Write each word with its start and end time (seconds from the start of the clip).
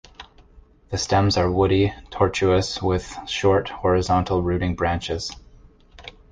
The 0.89 0.97
stems 0.97 1.37
are 1.37 1.51
woody, 1.51 1.93
tortuous, 2.09 2.81
with 2.81 3.15
short, 3.27 3.69
horizontal 3.69 4.41
rooting 4.41 4.73
branches. 4.75 5.29